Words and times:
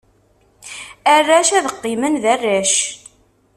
Arrac 1.15 1.49
ad 1.57 1.67
qqimen 1.75 2.15
d 2.23 2.25
arrac. 2.33 2.73